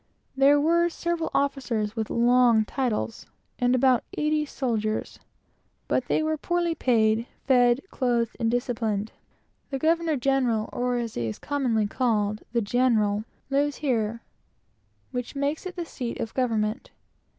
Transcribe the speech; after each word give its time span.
There 0.35 0.59
were 0.59 0.89
several 0.89 1.29
officers 1.31 1.95
with 1.95 2.09
long 2.09 2.65
titles, 2.65 3.27
and 3.59 3.75
about 3.75 4.03
eighty 4.17 4.47
soldiers, 4.47 5.19
but 5.87 6.05
they 6.07 6.23
were 6.23 6.37
poorly 6.37 6.73
paid, 6.73 7.27
fed, 7.45 7.81
clothed, 7.91 8.35
and 8.39 8.49
disciplined. 8.49 9.11
The 9.69 9.77
governor 9.77 10.17
general, 10.17 10.71
or, 10.73 10.97
as 10.97 11.13
he 11.13 11.27
is 11.27 11.37
commonly 11.37 11.85
called, 11.85 12.41
the 12.51 12.61
"general," 12.61 13.25
lives 13.51 13.75
here; 13.75 14.23
which 15.11 15.35
makes 15.35 15.67
it 15.67 15.75
the 15.75 15.85
seat 15.85 16.19
of 16.19 16.33
government. 16.33 16.89